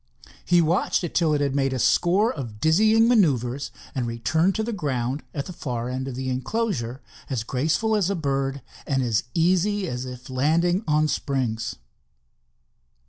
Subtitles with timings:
[0.43, 4.63] He watched it till it had made a score of dizzying manoeuvres, and returned to
[4.63, 9.03] the ground at the far end of the enclosure as graceful as a bird and
[9.03, 11.75] as easily as if landing on springs.